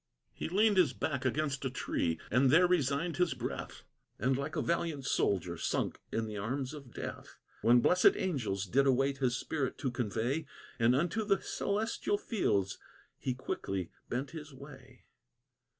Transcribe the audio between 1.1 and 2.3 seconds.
against a tree,